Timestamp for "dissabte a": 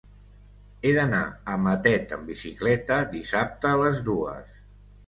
3.17-3.79